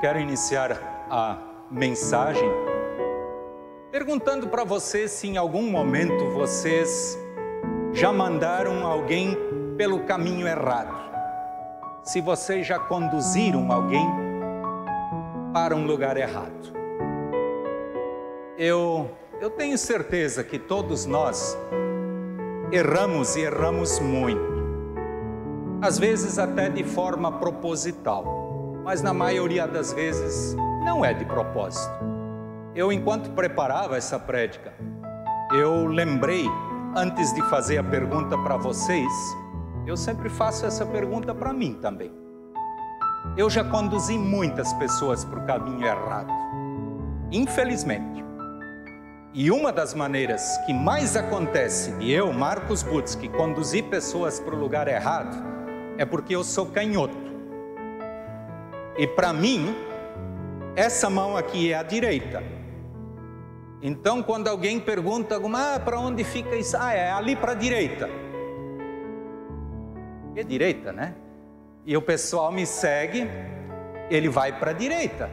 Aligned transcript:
quero 0.00 0.20
iniciar 0.20 1.06
a 1.10 1.38
mensagem 1.70 2.48
perguntando 3.90 4.46
para 4.46 4.62
vocês 4.62 5.10
se 5.10 5.26
em 5.26 5.36
algum 5.36 5.68
momento 5.68 6.30
vocês 6.30 7.18
já 7.92 8.12
mandaram 8.12 8.86
alguém 8.86 9.36
pelo 9.76 10.04
caminho 10.04 10.46
errado. 10.46 10.94
Se 12.04 12.20
vocês 12.20 12.66
já 12.66 12.78
conduziram 12.78 13.72
alguém 13.72 14.06
para 15.52 15.74
um 15.74 15.84
lugar 15.84 16.16
errado. 16.16 16.72
Eu, 18.56 19.10
eu 19.40 19.50
tenho 19.50 19.76
certeza 19.76 20.44
que 20.44 20.58
todos 20.58 21.06
nós 21.06 21.58
erramos 22.70 23.34
e 23.34 23.40
erramos 23.40 23.98
muito. 23.98 24.58
Às 25.82 25.98
vezes 25.98 26.38
até 26.38 26.68
de 26.68 26.84
forma 26.84 27.32
proposital, 27.32 28.37
mas 28.88 29.02
na 29.02 29.12
maioria 29.12 29.68
das 29.68 29.92
vezes 29.92 30.56
não 30.82 31.04
é 31.04 31.12
de 31.12 31.22
propósito. 31.22 31.92
Eu, 32.74 32.90
enquanto 32.90 33.28
preparava 33.32 33.98
essa 33.98 34.18
prédica, 34.18 34.72
eu 35.52 35.84
lembrei, 35.84 36.46
antes 36.96 37.34
de 37.34 37.42
fazer 37.50 37.76
a 37.76 37.84
pergunta 37.84 38.38
para 38.38 38.56
vocês, 38.56 39.12
eu 39.86 39.94
sempre 39.94 40.30
faço 40.30 40.64
essa 40.64 40.86
pergunta 40.86 41.34
para 41.34 41.52
mim 41.52 41.74
também. 41.74 42.10
Eu 43.36 43.50
já 43.50 43.62
conduzi 43.62 44.16
muitas 44.16 44.72
pessoas 44.72 45.22
para 45.22 45.38
o 45.38 45.44
caminho 45.44 45.84
errado, 45.84 46.32
infelizmente. 47.30 48.24
E 49.34 49.50
uma 49.50 49.70
das 49.70 49.92
maneiras 49.92 50.56
que 50.64 50.72
mais 50.72 51.14
acontece 51.14 51.92
de 51.98 52.10
eu, 52.10 52.32
Marcos 52.32 52.82
Butzki, 52.82 53.28
conduzir 53.28 53.84
pessoas 53.90 54.40
para 54.40 54.54
o 54.54 54.58
lugar 54.58 54.88
errado 54.88 55.36
é 55.98 56.06
porque 56.06 56.34
eu 56.34 56.42
sou 56.42 56.64
canhoto. 56.64 57.27
E 58.98 59.06
para 59.06 59.32
mim, 59.32 59.74
essa 60.74 61.08
mão 61.08 61.36
aqui 61.36 61.72
é 61.72 61.76
a 61.76 61.82
direita. 61.82 62.42
Então, 63.80 64.22
quando 64.22 64.48
alguém 64.48 64.80
pergunta, 64.80 65.40
ah, 65.54 65.78
para 65.78 66.00
onde 66.00 66.24
fica 66.24 66.56
isso? 66.56 66.76
Ah, 66.76 66.92
é 66.92 67.12
ali 67.12 67.36
para 67.36 67.52
a 67.52 67.54
direita. 67.54 68.10
É 70.34 70.42
direita, 70.42 70.92
né? 70.92 71.14
E 71.86 71.96
o 71.96 72.02
pessoal 72.02 72.50
me 72.50 72.66
segue, 72.66 73.28
ele 74.10 74.28
vai 74.28 74.58
para 74.58 74.72
a 74.72 74.74
direita. 74.74 75.30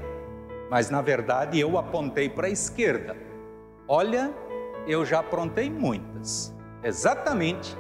Mas 0.70 0.90
na 0.90 1.02
verdade 1.02 1.60
eu 1.60 1.78
apontei 1.78 2.30
para 2.30 2.48
a 2.48 2.50
esquerda. 2.50 3.16
Olha, 3.88 4.34
eu 4.88 5.06
já 5.06 5.20
aprontei 5.20 5.70
muitas, 5.70 6.56
exatamente 6.84 7.76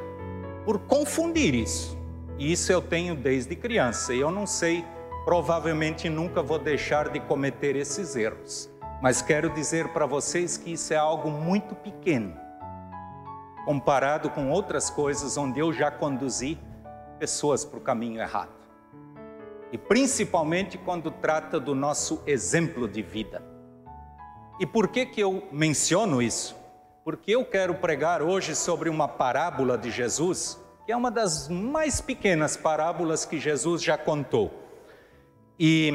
por 0.66 0.80
confundir 0.80 1.53
isso. 1.53 1.97
E 2.38 2.52
isso 2.52 2.72
eu 2.72 2.81
tenho 2.81 3.16
desde 3.16 3.56
criança, 3.56 4.13
e 4.13 4.19
eu 4.19 4.30
não 4.30 4.45
sei, 4.45 4.83
provavelmente 5.26 6.08
nunca 6.08 6.44
vou 6.44 6.59
deixar 6.59 7.09
de 7.09 7.20
cometer 7.20 7.76
esses 7.76 8.16
erros. 8.16 8.70
Mas 9.02 9.23
quero 9.23 9.50
dizer 9.50 9.90
para 9.90 10.06
vocês 10.06 10.56
que 10.56 10.73
isso 10.73 10.94
é 10.94 10.98
algo 10.98 11.31
muito 11.31 11.73
pequeno, 11.73 12.38
comparado 13.66 14.30
com 14.30 14.52
outras 14.52 14.90
coisas 14.92 15.36
onde 15.36 15.59
eu 15.59 15.73
já 15.73 15.90
conduzi 15.90 16.59
pessoas 17.18 17.66
para 17.66 17.80
o 17.80 17.81
caminho 17.81 18.22
errado. 18.22 18.53
E 19.72 19.78
principalmente 19.78 20.78
quando 20.78 21.09
trata 21.09 21.59
do 21.59 21.73
nosso 21.73 22.22
exemplo 22.28 22.88
de 22.88 23.02
vida. 23.02 23.44
E 24.59 24.66
por 24.66 24.88
que, 24.88 25.08
que 25.08 25.22
eu 25.22 25.48
menciono 25.52 26.22
isso? 26.22 26.56
Porque 27.03 27.31
eu 27.31 27.44
quero 27.44 27.76
pregar 27.76 28.22
hoje 28.22 28.56
sobre 28.56 28.90
uma 28.90 29.08
parábola 29.08 29.78
de 29.78 29.90
Jesus, 29.90 30.58
que 30.86 30.92
é 30.92 30.96
uma 30.96 31.12
das 31.12 31.50
mais 31.50 32.00
pequenas 32.00 32.56
parábolas 32.56 33.25
que 33.25 33.40
Jesus 33.40 33.84
já 33.84 33.97
contou. 33.97 34.65
E 35.60 35.92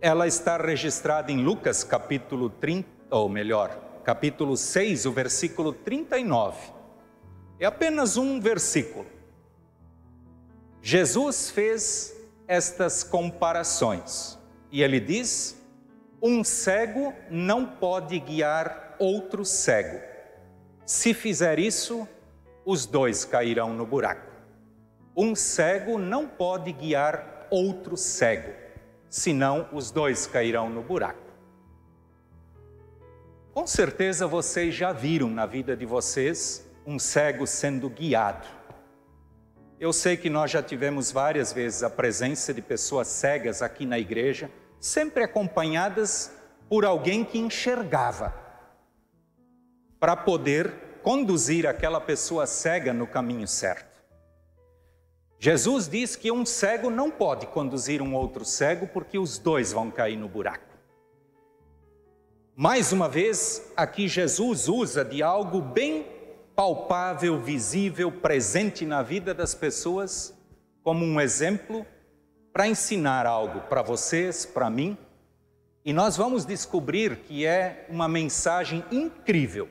ela 0.00 0.26
está 0.26 0.58
registrada 0.58 1.32
em 1.32 1.42
Lucas 1.42 1.82
capítulo 1.82 2.50
30, 2.50 2.88
ou 3.10 3.28
melhor, 3.28 4.00
capítulo 4.04 4.56
6, 4.56 5.06
o 5.06 5.12
versículo 5.12 5.72
39. 5.72 6.72
É 7.58 7.64
apenas 7.64 8.16
um 8.18 8.38
versículo. 8.38 9.06
Jesus 10.82 11.50
fez 11.50 12.14
estas 12.46 13.02
comparações 13.02 14.38
e 14.70 14.82
ele 14.82 15.00
diz 15.00 15.60
um 16.22 16.44
cego 16.44 17.12
não 17.30 17.64
pode 17.64 18.18
guiar 18.18 18.94
outro 18.98 19.44
cego. 19.44 20.00
Se 20.84 21.14
fizer 21.14 21.58
isso, 21.58 22.06
os 22.64 22.84
dois 22.84 23.24
cairão 23.24 23.72
no 23.72 23.86
buraco. 23.86 24.30
Um 25.16 25.34
cego 25.34 25.98
não 25.98 26.28
pode 26.28 26.72
guiar 26.72 27.37
outro 27.50 27.96
cego, 27.96 28.52
senão 29.08 29.68
os 29.72 29.90
dois 29.90 30.26
cairão 30.26 30.68
no 30.68 30.82
buraco. 30.82 31.28
Com 33.52 33.66
certeza 33.66 34.26
vocês 34.26 34.74
já 34.74 34.92
viram 34.92 35.28
na 35.28 35.44
vida 35.44 35.76
de 35.76 35.84
vocês 35.84 36.64
um 36.86 36.98
cego 36.98 37.46
sendo 37.46 37.90
guiado. 37.90 38.46
Eu 39.80 39.92
sei 39.92 40.16
que 40.16 40.30
nós 40.30 40.50
já 40.50 40.62
tivemos 40.62 41.10
várias 41.10 41.52
vezes 41.52 41.82
a 41.82 41.90
presença 41.90 42.54
de 42.54 42.62
pessoas 42.62 43.08
cegas 43.08 43.62
aqui 43.62 43.84
na 43.84 43.98
igreja 43.98 44.50
sempre 44.80 45.24
acompanhadas 45.24 46.32
por 46.68 46.84
alguém 46.84 47.24
que 47.24 47.38
enxergava, 47.38 48.34
para 49.98 50.14
poder 50.14 50.72
conduzir 51.02 51.66
aquela 51.66 52.00
pessoa 52.00 52.46
cega 52.46 52.92
no 52.92 53.06
caminho 53.06 53.48
certo. 53.48 53.87
Jesus 55.40 55.88
diz 55.88 56.16
que 56.16 56.32
um 56.32 56.44
cego 56.44 56.90
não 56.90 57.10
pode 57.10 57.46
conduzir 57.46 58.02
um 58.02 58.14
outro 58.14 58.44
cego 58.44 58.88
porque 58.88 59.18
os 59.18 59.38
dois 59.38 59.72
vão 59.72 59.88
cair 59.88 60.16
no 60.16 60.28
buraco. 60.28 60.76
Mais 62.56 62.92
uma 62.92 63.08
vez, 63.08 63.70
aqui 63.76 64.08
Jesus 64.08 64.68
usa 64.68 65.04
de 65.04 65.22
algo 65.22 65.60
bem 65.60 66.06
palpável, 66.56 67.38
visível, 67.38 68.10
presente 68.10 68.84
na 68.84 69.00
vida 69.00 69.32
das 69.32 69.54
pessoas, 69.54 70.36
como 70.82 71.04
um 71.04 71.20
exemplo 71.20 71.86
para 72.52 72.66
ensinar 72.66 73.24
algo 73.24 73.60
para 73.68 73.80
vocês, 73.80 74.44
para 74.44 74.68
mim, 74.68 74.98
e 75.84 75.92
nós 75.92 76.16
vamos 76.16 76.44
descobrir 76.44 77.18
que 77.18 77.46
é 77.46 77.86
uma 77.88 78.08
mensagem 78.08 78.84
incrível 78.90 79.68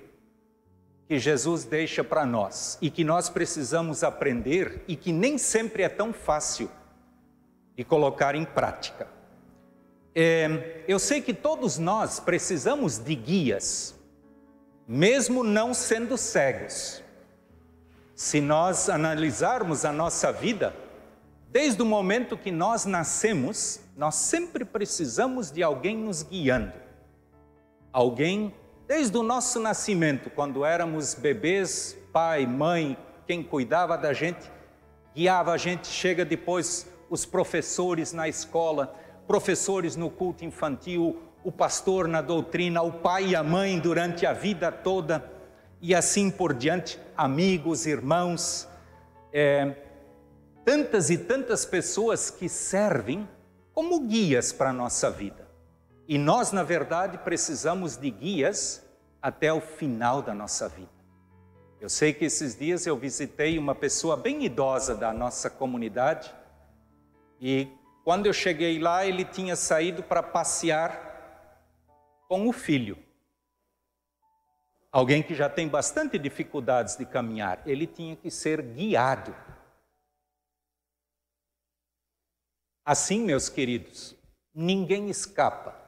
que 1.08 1.18
Jesus 1.18 1.64
deixa 1.64 2.04
para 2.04 2.26
nós 2.26 2.78
e 2.82 2.90
que 2.90 3.04
nós 3.04 3.30
precisamos 3.30 4.04
aprender 4.04 4.84
e 4.88 4.96
que 4.96 5.12
nem 5.12 5.38
sempre 5.38 5.84
é 5.84 5.90
tão 5.90 6.12
fácil 6.12 6.70
de 7.76 7.84
colocar 7.84 8.36
em 8.36 8.44
prática. 8.44 9.08
É, 10.14 10.84
eu 10.88 11.00
sei 11.00 11.22
que 11.22 11.34
todos 11.34 11.78
nós 11.78 12.20
precisamos 12.20 12.98
de 12.98 13.16
guias, 13.16 13.96
mesmo 14.88 15.44
não 15.44 15.74
sendo 15.74 16.18
cegos. 16.18 17.04
Se 18.16 18.42
nós 18.42 18.90
analisarmos 18.90 19.86
a 19.86 19.92
nossa 19.92 20.32
vida, 20.32 20.74
Desde 21.50 21.82
o 21.82 21.86
momento 21.86 22.38
que 22.38 22.52
nós 22.52 22.86
nascemos, 22.86 23.80
nós 23.96 24.16
sempre 24.16 24.66
precisamos 24.66 25.50
de 25.50 25.64
alguém 25.64 25.98
nos 25.98 26.22
guiando. 26.22 26.74
Alguém, 27.92 28.54
desde 28.88 29.18
o 29.18 29.24
nosso 29.24 29.60
nascimento, 29.60 30.30
quando 30.30 30.64
éramos 30.64 31.14
bebês, 31.14 31.98
pai, 32.14 32.46
mãe, 32.46 32.98
quem 33.28 33.44
cuidava 33.44 33.98
da 33.98 34.14
gente, 34.14 34.50
guiava 35.14 35.52
a 35.52 35.58
gente. 35.58 35.88
Chega 35.88 36.24
depois 36.24 36.88
os 37.10 37.26
professores 37.26 38.14
na 38.14 38.30
escola, 38.30 38.96
professores 39.28 39.98
no 39.98 40.10
culto 40.10 40.46
infantil, 40.46 41.22
o 41.44 41.52
pastor 41.52 42.08
na 42.08 42.22
doutrina, 42.22 42.82
o 42.82 42.94
pai 42.94 43.28
e 43.28 43.36
a 43.36 43.44
mãe 43.44 43.78
durante 43.78 44.26
a 44.26 44.32
vida 44.32 44.72
toda, 44.72 45.30
e 45.82 45.94
assim 45.94 46.32
por 46.32 46.54
diante, 46.54 46.98
amigos, 47.16 47.86
irmãos. 47.86 48.68
É, 49.34 49.76
tantas 50.64 51.10
e 51.10 51.18
tantas 51.18 51.66
pessoas 51.66 52.30
que 52.30 52.48
servem 52.48 53.28
como 53.74 54.00
guias 54.08 54.52
para 54.52 54.70
a 54.70 54.74
nossa 54.74 55.12
vida. 55.12 55.47
E 56.08 56.18
nós, 56.18 56.52
na 56.52 56.64
verdade, 56.64 57.18
precisamos 57.18 57.98
de 57.98 58.10
guias 58.10 58.84
até 59.22 59.52
o 59.52 59.60
final 59.60 60.22
da 60.22 60.34
nossa 60.34 60.70
vida. 60.70 60.90
Eu 61.80 61.90
sei 61.90 62.14
que 62.14 62.26
esses 62.26 62.56
dias 62.56 62.88
eu 62.88 62.98
visitei 62.98 63.58
uma 63.58 63.76
pessoa 63.76 64.16
bem 64.16 64.46
idosa 64.46 64.96
da 64.96 65.14
nossa 65.14 65.50
comunidade 65.50 66.34
e 67.40 67.68
quando 68.04 68.26
eu 68.26 68.34
cheguei 68.34 68.80
lá, 68.80 69.06
ele 69.06 69.26
tinha 69.26 69.56
saído 69.56 70.02
para 70.02 70.24
passear 70.24 71.06
com 72.28 72.48
o 72.48 72.54
filho. 72.54 72.98
Alguém 74.92 75.22
que 75.22 75.36
já 75.36 75.50
tem 75.50 75.68
bastante 75.68 76.18
dificuldades 76.18 76.96
de 76.96 77.06
caminhar, 77.06 77.62
ele 77.66 77.86
tinha 77.86 78.16
que 78.16 78.32
ser 78.32 78.62
guiado 78.62 79.36
Assim, 82.88 83.20
meus 83.20 83.50
queridos, 83.50 84.16
ninguém 84.54 85.10
escapa 85.10 85.87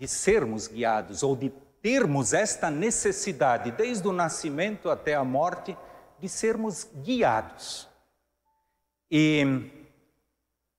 de 0.00 0.08
sermos 0.08 0.66
guiados 0.66 1.22
ou 1.22 1.36
de 1.36 1.50
termos 1.82 2.32
esta 2.32 2.70
necessidade, 2.70 3.70
desde 3.70 4.08
o 4.08 4.12
nascimento 4.12 4.88
até 4.88 5.14
a 5.14 5.22
morte, 5.22 5.76
de 6.18 6.26
sermos 6.26 6.88
guiados. 7.02 7.86
E 9.10 9.44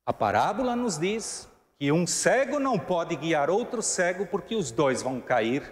a 0.04 0.12
parábola 0.12 0.76
nos 0.76 0.98
diz 0.98 1.48
que 1.78 1.92
um 1.92 2.08
cego 2.08 2.60
não 2.60 2.80
pode 2.80 3.16
guiar 3.16 3.52
outro 3.52 3.84
cego 3.84 4.26
porque 4.26 4.56
os 4.56 4.72
dois 4.72 5.04
vão 5.04 5.22
cair 5.22 5.72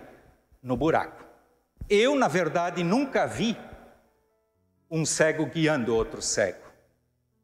no 0.61 0.77
buraco. 0.77 1.25
Eu, 1.89 2.15
na 2.15 2.27
verdade, 2.27 2.83
nunca 2.83 3.25
vi 3.25 3.57
um 4.91 5.03
cego 5.05 5.47
guiando 5.47 5.95
outro 5.95 6.21
cego. 6.21 6.69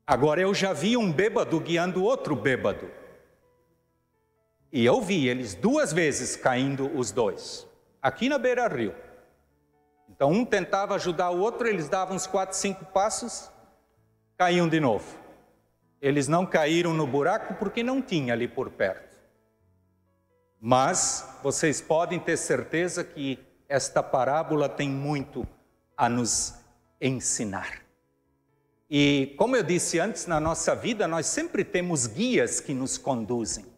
Agora 0.05 0.39
eu 0.39 0.53
já 0.53 0.71
vi 0.71 0.95
um 0.95 1.11
bêbado 1.11 1.59
guiando 1.59 2.03
outro 2.03 2.35
bêbado. 2.35 2.91
E 4.75 4.85
eu 4.85 4.99
vi 4.99 5.29
eles 5.29 5.55
duas 5.55 5.93
vezes 5.93 6.35
caindo 6.35 6.91
os 6.97 7.09
dois, 7.09 7.65
aqui 8.01 8.27
na 8.27 8.37
beira-rio. 8.37 8.93
Então 10.09 10.29
um 10.29 10.43
tentava 10.43 10.95
ajudar 10.95 11.29
o 11.29 11.39
outro, 11.39 11.65
eles 11.65 11.87
davam 11.87 12.13
uns 12.13 12.27
quatro, 12.27 12.57
cinco 12.57 12.83
passos, 12.83 13.49
caíam 14.37 14.67
de 14.67 14.81
novo. 14.81 15.17
Eles 16.01 16.27
não 16.27 16.45
caíram 16.45 16.93
no 16.93 17.07
buraco 17.07 17.53
porque 17.53 17.81
não 17.81 18.01
tinha 18.01 18.33
ali 18.33 18.49
por 18.49 18.69
perto. 18.69 19.17
Mas 20.59 21.25
vocês 21.41 21.79
podem 21.79 22.19
ter 22.19 22.35
certeza 22.35 23.01
que 23.01 23.39
esta 23.69 24.03
parábola 24.03 24.67
tem 24.67 24.89
muito 24.89 25.47
a 25.95 26.09
nos 26.09 26.53
ensinar. 26.99 27.81
E 28.89 29.33
como 29.37 29.55
eu 29.55 29.63
disse 29.63 29.99
antes, 29.99 30.27
na 30.27 30.41
nossa 30.41 30.75
vida 30.75 31.07
nós 31.07 31.27
sempre 31.27 31.63
temos 31.63 32.07
guias 32.07 32.59
que 32.59 32.73
nos 32.73 32.97
conduzem. 32.97 33.73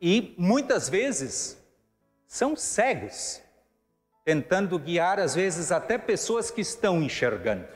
E 0.00 0.34
muitas 0.38 0.88
vezes 0.88 1.58
são 2.26 2.56
cegos, 2.56 3.42
tentando 4.24 4.78
guiar 4.78 5.18
às 5.18 5.34
vezes 5.34 5.70
até 5.70 5.98
pessoas 5.98 6.50
que 6.50 6.60
estão 6.60 7.02
enxergando. 7.02 7.66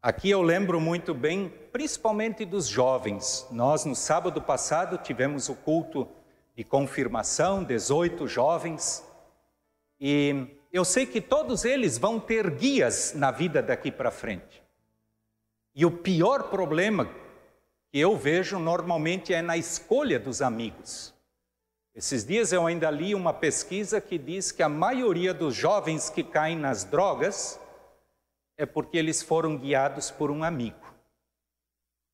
Aqui 0.00 0.30
eu 0.30 0.42
lembro 0.42 0.80
muito 0.80 1.12
bem, 1.12 1.52
principalmente 1.72 2.44
dos 2.44 2.68
jovens. 2.68 3.46
Nós, 3.50 3.84
no 3.84 3.96
sábado 3.96 4.40
passado, 4.40 4.96
tivemos 4.98 5.48
o 5.48 5.56
culto 5.56 6.08
de 6.54 6.62
confirmação, 6.62 7.64
18 7.64 8.28
jovens, 8.28 9.04
e 10.00 10.46
eu 10.72 10.84
sei 10.84 11.04
que 11.04 11.20
todos 11.20 11.64
eles 11.64 11.98
vão 11.98 12.20
ter 12.20 12.50
guias 12.50 13.12
na 13.14 13.30
vida 13.30 13.60
daqui 13.60 13.90
para 13.90 14.10
frente. 14.10 14.62
E 15.74 15.84
o 15.84 15.90
pior 15.90 16.44
problema 16.44 17.08
que 17.90 17.98
eu 17.98 18.16
vejo 18.16 18.58
normalmente 18.58 19.32
é 19.32 19.42
na 19.42 19.56
escolha 19.56 20.18
dos 20.18 20.42
amigos. 20.42 21.14
Esses 21.94 22.24
dias 22.24 22.52
eu 22.52 22.66
ainda 22.66 22.90
li 22.90 23.14
uma 23.14 23.32
pesquisa 23.32 24.00
que 24.00 24.18
diz 24.18 24.52
que 24.52 24.62
a 24.62 24.68
maioria 24.68 25.34
dos 25.34 25.54
jovens 25.54 26.08
que 26.08 26.22
caem 26.22 26.56
nas 26.56 26.84
drogas 26.84 27.58
é 28.56 28.64
porque 28.64 28.98
eles 28.98 29.22
foram 29.22 29.56
guiados 29.56 30.10
por 30.10 30.30
um 30.30 30.44
amigo. 30.44 30.94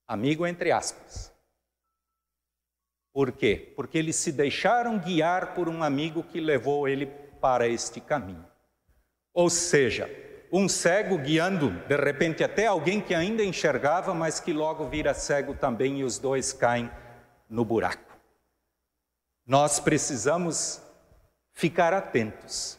Amigo 0.06 0.46
entre 0.46 0.70
aspas. 0.70 1.32
Por 3.12 3.32
quê? 3.32 3.72
Porque 3.76 3.98
eles 3.98 4.16
se 4.16 4.32
deixaram 4.32 4.98
guiar 4.98 5.54
por 5.54 5.68
um 5.68 5.82
amigo 5.82 6.22
que 6.22 6.40
levou 6.40 6.88
ele 6.88 7.06
para 7.40 7.68
este 7.68 8.00
caminho. 8.00 8.46
Ou 9.32 9.50
seja, 9.50 10.08
um 10.56 10.68
cego 10.68 11.18
guiando, 11.18 11.70
de 11.88 11.96
repente, 11.96 12.44
até 12.44 12.68
alguém 12.68 13.00
que 13.00 13.12
ainda 13.12 13.42
enxergava, 13.42 14.14
mas 14.14 14.38
que 14.38 14.52
logo 14.52 14.88
vira 14.88 15.12
cego 15.12 15.52
também 15.52 15.98
e 15.98 16.04
os 16.04 16.16
dois 16.16 16.52
caem 16.52 16.88
no 17.50 17.64
buraco. 17.64 18.16
Nós 19.44 19.80
precisamos 19.80 20.80
ficar 21.52 21.92
atentos 21.92 22.78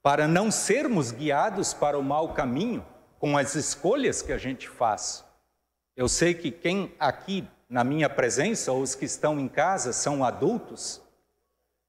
para 0.00 0.28
não 0.28 0.52
sermos 0.52 1.10
guiados 1.10 1.74
para 1.74 1.98
o 1.98 2.02
mau 2.02 2.32
caminho 2.32 2.86
com 3.18 3.36
as 3.36 3.56
escolhas 3.56 4.22
que 4.22 4.32
a 4.32 4.38
gente 4.38 4.68
faz. 4.68 5.24
Eu 5.96 6.08
sei 6.08 6.32
que 6.32 6.52
quem 6.52 6.94
aqui 7.00 7.44
na 7.68 7.82
minha 7.82 8.08
presença, 8.08 8.70
ou 8.70 8.82
os 8.82 8.94
que 8.94 9.04
estão 9.04 9.40
em 9.40 9.48
casa, 9.48 9.92
são 9.92 10.24
adultos, 10.24 11.02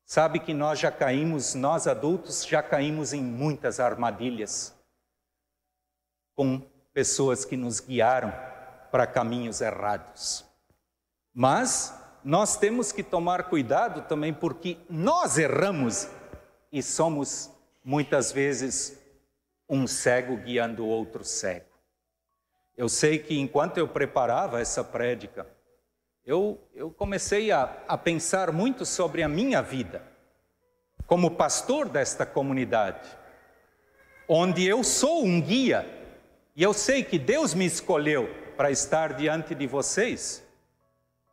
sabe 0.03 0.39
que 0.39 0.51
nós 0.51 0.79
já 0.79 0.91
caímos, 0.91 1.53
nós 1.53 1.85
adultos 1.85 2.43
já 2.43 2.63
caímos 2.63 3.13
em 3.13 3.21
muitas 3.21 3.79
armadilhas 3.79 4.78
com 6.39 6.61
pessoas 6.93 7.43
que 7.43 7.57
nos 7.57 7.81
guiaram 7.81 8.33
para 8.89 9.05
caminhos 9.05 9.59
errados. 9.59 10.45
Mas 11.33 11.93
nós 12.23 12.55
temos 12.55 12.93
que 12.93 13.03
tomar 13.03 13.49
cuidado 13.49 14.03
também 14.03 14.33
porque 14.33 14.77
nós 14.89 15.37
erramos 15.37 16.07
e 16.71 16.81
somos 16.81 17.51
muitas 17.83 18.31
vezes 18.31 18.97
um 19.67 19.85
cego 19.85 20.37
guiando 20.37 20.87
outro 20.87 21.25
cego. 21.25 21.65
Eu 22.77 22.87
sei 22.87 23.19
que 23.19 23.37
enquanto 23.37 23.77
eu 23.77 23.89
preparava 23.89 24.61
essa 24.61 24.81
prédica, 24.81 25.45
eu, 26.25 26.57
eu 26.73 26.89
comecei 26.89 27.51
a, 27.51 27.63
a 27.85 27.97
pensar 27.97 28.53
muito 28.53 28.85
sobre 28.85 29.23
a 29.23 29.27
minha 29.27 29.61
vida, 29.61 30.01
como 31.05 31.31
pastor 31.31 31.89
desta 31.89 32.25
comunidade, 32.25 33.09
onde 34.25 34.65
eu 34.65 34.85
sou 34.85 35.25
um 35.25 35.41
guia, 35.41 35.98
e 36.59 36.63
eu 36.63 36.73
sei 36.73 37.05
que 37.05 37.17
Deus 37.17 37.53
me 37.53 37.65
escolheu 37.65 38.27
para 38.57 38.69
estar 38.69 39.13
diante 39.13 39.55
de 39.55 39.65
vocês, 39.65 40.45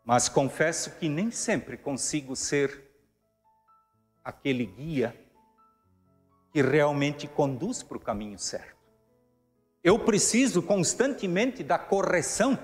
mas 0.04 0.28
confesso 0.28 0.92
que 1.00 1.08
nem 1.08 1.32
sempre 1.32 1.76
consigo 1.76 2.36
ser 2.36 2.88
aquele 4.22 4.64
guia 4.64 5.20
que 6.52 6.62
realmente 6.62 7.26
conduz 7.26 7.82
para 7.82 7.96
o 7.96 8.00
caminho 8.00 8.38
certo. 8.38 8.76
Eu 9.82 9.98
preciso 9.98 10.62
constantemente 10.62 11.64
da 11.64 11.76
correção 11.76 12.56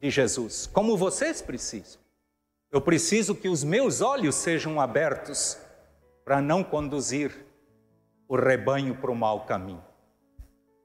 de 0.00 0.08
Jesus, 0.08 0.66
como 0.66 0.96
vocês 0.96 1.42
precisam. 1.42 2.00
Eu 2.72 2.80
preciso 2.80 3.34
que 3.34 3.50
os 3.50 3.62
meus 3.62 4.00
olhos 4.00 4.36
sejam 4.36 4.80
abertos 4.80 5.58
para 6.24 6.40
não 6.40 6.64
conduzir 6.64 7.44
o 8.26 8.36
rebanho 8.36 8.96
para 8.96 9.10
o 9.10 9.14
mau 9.14 9.44
caminho. 9.44 9.92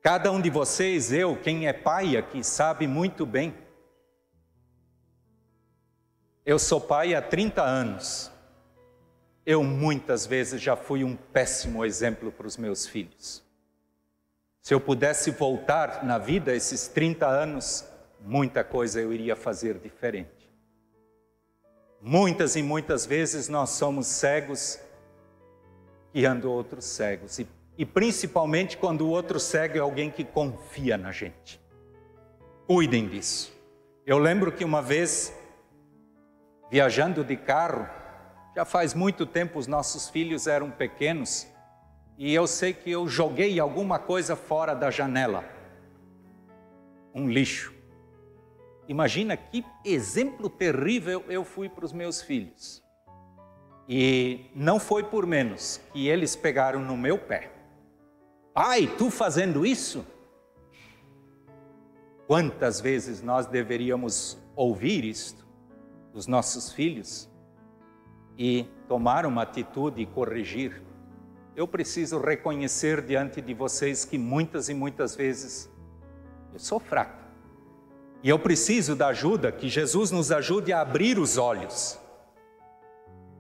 Cada 0.02 0.32
um 0.32 0.40
de 0.40 0.50
vocês, 0.50 1.12
eu, 1.12 1.36
quem 1.36 1.68
é 1.68 1.74
pai 1.74 2.16
aqui, 2.16 2.44
sabe 2.44 2.88
muito 2.88 3.26
bem. 3.26 3.56
Eu 6.46 6.58
sou 6.58 6.80
pai 6.80 7.14
há 7.14 7.22
30 7.22 7.62
anos 7.62 8.32
eu 9.50 9.64
muitas 9.64 10.28
vezes 10.28 10.62
já 10.62 10.76
fui 10.76 11.04
um 11.04 11.16
péssimo 11.16 11.84
exemplo 11.84 12.32
para 12.32 12.46
os 12.46 12.56
meus 12.56 12.86
filhos. 12.86 13.44
Se 14.62 14.76
eu 14.76 14.80
pudesse 14.80 15.32
voltar 15.32 16.06
na 16.06 16.20
vida 16.20 16.56
esses 16.56 16.88
30 16.88 17.26
anos, 17.26 17.84
muita 18.20 18.64
coisa 18.64 19.02
eu 19.02 19.12
iria 19.12 19.36
fazer 19.36 19.80
diferente. 19.80 20.48
Muitas 22.00 22.56
e 22.56 22.62
muitas 22.62 23.08
vezes 23.08 23.50
nós 23.50 23.72
somos 23.72 24.06
cegos 24.06 24.80
guiando 26.14 26.52
outros 26.52 26.86
cegos, 26.86 27.40
e, 27.40 27.48
e 27.80 27.86
principalmente 27.86 28.76
quando 28.76 29.08
o 29.08 29.10
outro 29.10 29.40
cego 29.40 29.78
é 29.78 29.80
alguém 29.80 30.12
que 30.12 30.26
confia 30.26 30.98
na 30.98 31.14
gente. 31.14 31.62
Cuidem 32.68 33.08
disso. 33.08 33.54
Eu 34.06 34.18
lembro 34.18 34.52
que 34.52 34.66
uma 34.66 34.82
vez, 34.82 35.34
viajando 36.70 37.24
de 37.24 37.38
carro, 37.38 37.88
já 38.54 38.66
faz 38.66 38.94
muito 38.94 39.26
tempo 39.26 39.58
os 39.58 39.66
nossos 39.66 40.10
filhos 40.10 40.46
eram 40.46 40.70
pequenos 40.70 41.48
e 42.18 42.34
eu 42.34 42.46
sei 42.48 42.74
que 42.74 42.92
eu 42.92 43.08
joguei 43.08 43.58
alguma 43.62 43.98
coisa 43.98 44.36
fora 44.36 44.74
da 44.74 44.92
janela. 44.92 45.46
Um 47.16 47.30
lixo. 47.30 47.74
Imagina 48.90 49.38
que 49.38 49.64
exemplo 49.86 50.50
terrível 50.50 51.24
eu 51.30 51.46
fui 51.46 51.70
para 51.70 51.86
os 51.86 51.94
meus 51.94 52.22
filhos. 52.22 52.84
E 53.88 54.52
não 54.54 54.82
foi 54.82 55.02
por 55.02 55.26
menos 55.26 55.80
que 55.94 56.10
eles 56.10 56.36
pegaram 56.36 56.82
no 56.82 56.98
meu 56.98 57.18
pé. 57.18 57.59
Pai, 58.60 58.88
tu 58.98 59.10
fazendo 59.10 59.66
isso? 59.66 60.06
Quantas 62.28 62.82
vezes 62.82 63.22
nós 63.22 63.46
deveríamos 63.46 64.38
ouvir 64.54 65.06
isto 65.06 65.48
dos 66.12 66.28
nossos 66.28 66.74
filhos? 66.74 67.30
e 68.40 68.66
tomar 68.88 69.26
uma 69.26 69.42
atitude 69.42 70.02
e 70.02 70.06
corrigir, 70.06 70.82
eu 71.58 71.68
preciso 71.68 72.18
reconhecer 72.18 73.02
diante 73.02 73.42
de 73.42 73.54
vocês 73.54 74.06
que 74.06 74.18
muitas 74.18 74.70
e 74.70 74.74
muitas 74.74 75.14
vezes 75.14 75.70
eu 76.54 76.58
sou 76.58 76.80
fraco. 76.80 77.20
E 78.24 78.30
eu 78.30 78.40
preciso 78.40 78.96
da 78.96 79.08
ajuda, 79.08 79.52
que 79.52 79.68
Jesus 79.68 80.10
nos 80.10 80.32
ajude 80.32 80.72
a 80.72 80.80
abrir 80.80 81.20
os 81.20 81.38
olhos. 81.38 82.00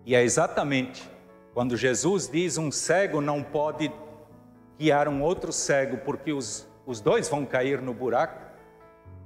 E 0.05 0.13
é 0.13 0.21
exatamente 0.21 1.09
quando 1.53 1.77
Jesus 1.77 2.27
diz: 2.27 2.57
um 2.57 2.69
cego 2.69 3.21
não 3.21 3.41
pode 3.41 3.89
guiar 4.79 5.09
um 5.09 5.21
outro 5.21 5.51
cego, 5.51 5.97
porque 5.97 6.31
os, 6.31 6.65
os 6.85 7.01
dois 7.01 7.27
vão 7.27 7.45
cair 7.45 7.81
no 7.81 7.93
buraco. 7.93 8.39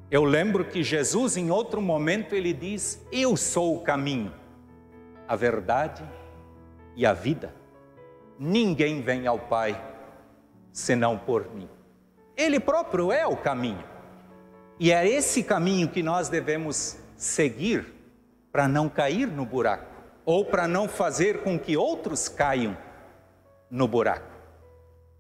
Eu 0.10 0.24
lembro 0.24 0.66
que 0.66 0.84
Jesus, 0.84 1.38
em 1.38 1.52
outro 1.52 1.80
momento, 1.80 2.34
ele 2.34 2.52
diz: 2.52 3.06
Eu 3.12 3.38
sou 3.38 3.78
o 3.78 3.82
caminho 3.82 4.34
a 5.28 5.36
verdade 5.36 6.04
e 6.96 7.06
a 7.06 7.14
vida. 7.14 7.54
Ninguém 8.38 9.02
vem 9.02 9.28
ao 9.28 9.40
Pai 9.40 9.80
senão 10.72 11.18
por 11.18 11.54
mim. 11.54 11.70
Ele 12.36 12.60
próprio 12.60 13.12
é 13.12 13.26
o 13.26 13.38
caminho. 13.38 13.84
E 14.80 14.92
é 14.92 15.08
esse 15.08 15.44
caminho 15.44 15.88
que 15.88 16.02
nós 16.02 16.30
devemos 16.30 16.98
seguir 17.16 17.94
para 18.52 18.68
não 18.68 18.90
cair 18.90 19.28
no 19.28 19.46
buraco, 19.46 19.92
ou 20.26 20.46
para 20.46 20.68
não 20.68 20.88
fazer 20.88 21.42
com 21.42 21.58
que 21.58 21.78
outros 21.78 22.28
caiam 22.28 22.78
no 23.70 23.88
buraco. 23.88 24.33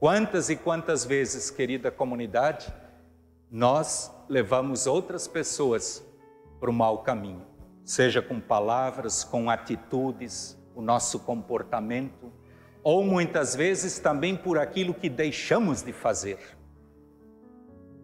Quantas 0.04 0.50
e 0.50 0.58
quantas 0.58 1.06
vezes, 1.06 1.50
querida 1.50 1.90
comunidade, 1.90 2.74
nós 3.50 4.12
levamos 4.28 4.86
outras 4.86 5.30
pessoas 5.30 6.06
para 6.60 6.70
o 6.70 6.74
mau 6.74 7.04
caminho, 7.04 7.48
seja 7.86 8.22
com 8.22 8.38
palavras, 8.38 9.24
com 9.24 9.50
atitudes, 9.50 10.62
o 10.76 10.82
nosso 10.82 11.20
comportamento, 11.20 12.34
ou 12.84 13.06
muitas 13.06 13.56
vezes 13.56 13.98
também 13.98 14.36
por 14.36 14.60
aquilo 14.60 14.94
que 14.94 15.08
deixamos 15.08 15.82
de 15.82 15.94
fazer. 15.94 16.38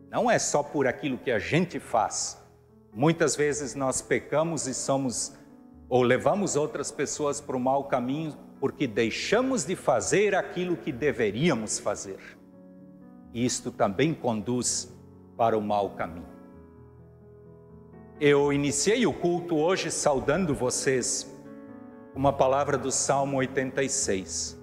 Não 0.10 0.32
é 0.32 0.39
só 0.39 0.63
por 0.63 0.88
aquilo 0.88 1.18
que 1.18 1.32
a 1.32 1.38
gente 1.38 1.82
faz. 1.82 2.41
Muitas 2.94 3.36
vezes 3.36 3.75
nós 3.75 4.01
pecamos 4.01 4.68
e 4.68 4.74
somos 4.74 5.38
ou 5.89 6.01
levamos 6.01 6.56
outras 6.56 6.91
pessoas 6.91 7.41
para 7.41 7.58
o 7.58 7.60
mau 7.60 7.89
caminho 7.89 8.38
porque 8.59 8.87
deixamos 8.87 9.65
de 9.65 9.75
fazer 9.75 10.35
aquilo 10.35 10.75
que 10.75 10.91
deveríamos 10.91 11.79
fazer. 11.79 12.19
E 13.33 13.45
isto 13.45 13.71
também 13.71 14.13
conduz 14.13 14.93
para 15.37 15.57
o 15.57 15.61
mau 15.61 15.91
caminho. 15.91 16.27
Eu 18.19 18.51
iniciei 18.51 19.05
o 19.05 19.13
culto 19.13 19.55
hoje 19.55 19.89
saudando 19.89 20.53
vocês 20.53 21.33
com 22.11 22.19
uma 22.19 22.33
palavra 22.33 22.77
do 22.77 22.91
Salmo 22.91 23.37
86, 23.37 24.59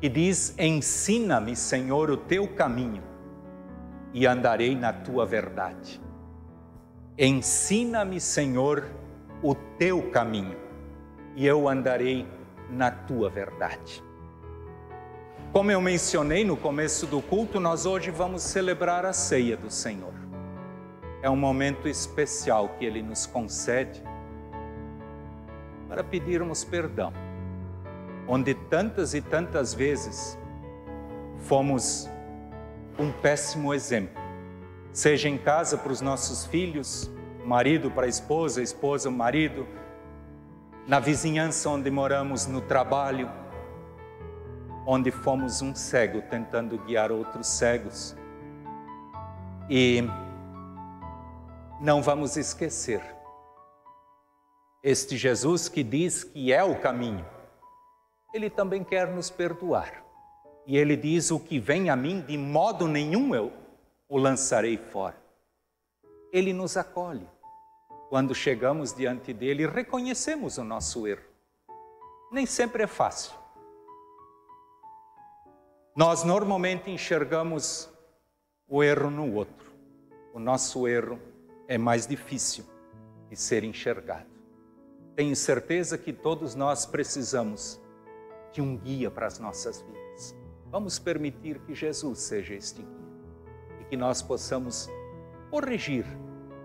que 0.00 0.08
diz: 0.08 0.54
Ensina-me, 0.56 1.56
Senhor, 1.56 2.10
o 2.10 2.16
teu 2.16 2.46
caminho 2.46 3.02
e 4.12 4.26
andarei 4.26 4.76
na 4.76 4.92
tua 4.92 5.26
verdade. 5.26 6.00
Ensina-me, 7.18 8.20
Senhor, 8.20 8.86
o 9.42 9.54
teu 9.54 10.10
caminho 10.10 10.56
e 11.34 11.46
eu 11.46 11.68
andarei 11.68 12.26
na 12.70 12.90
tua 12.90 13.28
verdade. 13.28 14.02
Como 15.52 15.70
eu 15.70 15.80
mencionei 15.80 16.44
no 16.44 16.56
começo 16.56 17.06
do 17.06 17.20
culto, 17.20 17.58
nós 17.58 17.84
hoje 17.84 18.10
vamos 18.10 18.42
celebrar 18.42 19.04
a 19.04 19.12
ceia 19.12 19.56
do 19.56 19.68
Senhor. 19.68 20.14
É 21.22 21.28
um 21.28 21.36
momento 21.36 21.88
especial 21.88 22.68
que 22.78 22.84
Ele 22.84 23.02
nos 23.02 23.26
concede 23.26 24.02
para 25.88 26.04
pedirmos 26.04 26.62
perdão, 26.62 27.12
onde 28.28 28.54
tantas 28.54 29.12
e 29.12 29.20
tantas 29.20 29.74
vezes 29.74 30.38
fomos 31.38 32.08
um 32.96 33.10
péssimo 33.10 33.74
exemplo, 33.74 34.22
seja 34.92 35.28
em 35.28 35.36
casa 35.36 35.76
para 35.76 35.90
os 35.90 36.00
nossos 36.00 36.44
filhos, 36.46 37.10
marido 37.44 37.90
para 37.90 38.06
a 38.06 38.08
esposa, 38.08 38.62
esposa, 38.62 39.10
marido, 39.10 39.66
na 40.86 40.98
vizinhança 40.98 41.68
onde 41.68 41.90
moramos, 41.90 42.46
no 42.46 42.60
trabalho, 42.60 43.30
onde 44.86 45.10
fomos 45.10 45.62
um 45.62 45.74
cego 45.74 46.22
tentando 46.22 46.78
guiar 46.78 47.12
outros 47.12 47.46
cegos. 47.46 48.16
E 49.68 50.02
não 51.80 52.02
vamos 52.02 52.36
esquecer 52.36 53.00
este 54.82 55.16
Jesus 55.16 55.68
que 55.68 55.82
diz 55.82 56.24
que 56.24 56.52
é 56.52 56.64
o 56.64 56.78
caminho, 56.80 57.24
ele 58.32 58.48
também 58.48 58.82
quer 58.82 59.08
nos 59.08 59.28
perdoar. 59.28 60.02
E 60.66 60.76
ele 60.76 60.96
diz: 60.96 61.30
O 61.30 61.38
que 61.38 61.58
vem 61.58 61.90
a 61.90 61.96
mim, 61.96 62.22
de 62.22 62.38
modo 62.38 62.88
nenhum 62.88 63.34
eu 63.34 63.52
o 64.08 64.16
lançarei 64.16 64.76
fora. 64.76 65.16
Ele 66.32 66.52
nos 66.52 66.76
acolhe. 66.76 67.26
Quando 68.10 68.34
chegamos 68.34 68.92
diante 68.92 69.32
dele, 69.32 69.68
reconhecemos 69.68 70.58
o 70.58 70.64
nosso 70.64 71.06
erro. 71.06 71.22
Nem 72.32 72.44
sempre 72.44 72.82
é 72.82 72.86
fácil. 72.88 73.32
Nós 75.94 76.24
normalmente 76.24 76.90
enxergamos 76.90 77.88
o 78.66 78.82
erro 78.82 79.12
no 79.12 79.32
outro. 79.32 79.70
O 80.34 80.40
nosso 80.40 80.88
erro 80.88 81.20
é 81.68 81.78
mais 81.78 82.04
difícil 82.04 82.64
de 83.28 83.36
ser 83.36 83.62
enxergado. 83.62 84.28
Tenho 85.14 85.36
certeza 85.36 85.96
que 85.96 86.12
todos 86.12 86.56
nós 86.56 86.84
precisamos 86.84 87.80
de 88.52 88.60
um 88.60 88.76
guia 88.76 89.08
para 89.08 89.28
as 89.28 89.38
nossas 89.38 89.82
vidas. 89.82 90.34
Vamos 90.66 90.98
permitir 90.98 91.60
que 91.60 91.76
Jesus 91.76 92.18
seja 92.18 92.54
este 92.54 92.82
guia 92.82 93.80
e 93.82 93.84
que 93.84 93.96
nós 93.96 94.20
possamos 94.20 94.90
corrigir 95.48 96.04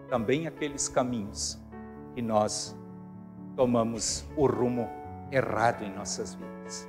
também 0.09 0.47
aqueles 0.47 0.87
caminhos 0.87 1.59
que 2.13 2.21
nós 2.21 2.75
tomamos 3.55 4.25
o 4.35 4.45
rumo 4.45 4.89
errado 5.31 5.83
em 5.83 5.93
nossas 5.93 6.33
vidas. 6.33 6.87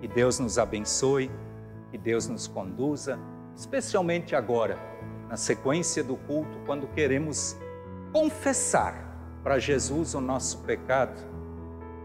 Que 0.00 0.08
Deus 0.08 0.38
nos 0.38 0.58
abençoe, 0.58 1.30
que 1.90 1.98
Deus 1.98 2.28
nos 2.28 2.46
conduza, 2.46 3.18
especialmente 3.54 4.34
agora, 4.34 4.78
na 5.28 5.36
sequência 5.36 6.04
do 6.04 6.16
culto, 6.16 6.58
quando 6.66 6.86
queremos 6.88 7.56
confessar 8.12 9.06
para 9.42 9.58
Jesus 9.58 10.14
o 10.14 10.20
nosso 10.20 10.58
pecado 10.58 11.20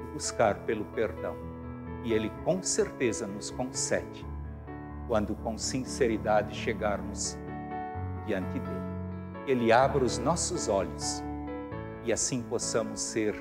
e 0.02 0.14
buscar 0.14 0.56
pelo 0.66 0.86
perdão. 0.86 1.36
E 2.04 2.14
Ele 2.14 2.32
com 2.44 2.62
certeza 2.64 3.28
nos 3.28 3.52
concede 3.52 4.26
quando 5.08 5.36
com 5.36 5.58
sinceridade 5.58 6.56
chegarmos 6.56 7.38
diante 8.26 8.60
dele. 8.60 8.91
Ele 9.48 9.72
abra 9.72 10.04
os 10.04 10.18
nossos 10.18 10.68
olhos 10.68 11.24
e 12.04 12.14
assim 12.14 12.42
possamos 12.42 13.00
ser 13.00 13.36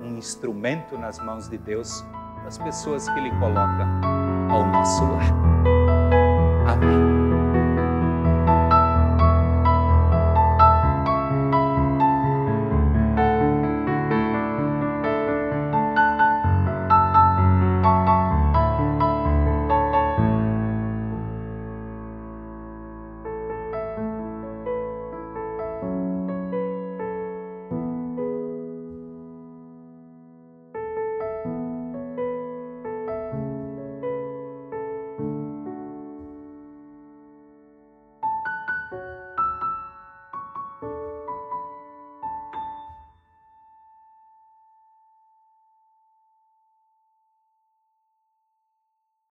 um 0.00 0.16
instrumento 0.16 0.96
nas 0.96 1.18
mãos 1.18 1.48
de 1.48 1.58
Deus 1.58 2.04
das 2.44 2.58
pessoas 2.58 3.08
que 3.08 3.18
Ele 3.18 3.30
coloca 3.38 3.86
ao 4.50 4.66
nosso 4.66 5.04
lado. 5.04 5.47